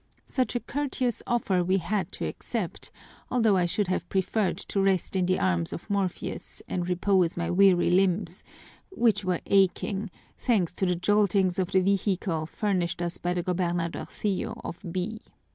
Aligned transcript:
Such 0.25 0.55
a 0.55 0.59
courteous 0.59 1.21
offer 1.27 1.63
we 1.63 1.77
had 1.77 2.11
to 2.13 2.25
accept, 2.25 2.89
although 3.29 3.55
I 3.55 3.67
should 3.67 3.87
have 3.89 4.09
preferred 4.09 4.57
to 4.57 4.81
rest 4.81 5.15
in 5.15 5.27
the 5.27 5.37
arms 5.37 5.71
of 5.73 5.87
Morpheus 5.91 6.59
and 6.67 6.89
repose 6.89 7.37
my 7.37 7.51
weary 7.51 7.91
limbs, 7.91 8.43
which 8.89 9.23
were 9.23 9.41
aching, 9.45 10.09
thanks 10.39 10.73
to 10.73 10.87
the 10.87 10.95
joltings 10.95 11.59
of 11.59 11.69
the 11.71 11.81
vehicle 11.81 12.47
furnished 12.47 12.99
us 12.99 13.19
by 13.19 13.35
the 13.35 13.43
gobernadorcillo 13.43 14.59
of 14.63 14.79
B 14.91 15.21